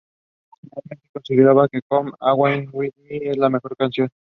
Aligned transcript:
Finalmente, 0.63 1.09
considera 1.13 1.67
que 1.71 1.79
"Come 1.87 2.11
Away 2.19 2.67
with 2.73 2.93
Me" 3.03 3.17
es 3.29 3.37
la 3.37 3.51
mejor 3.51 3.77
canción. 3.77 4.09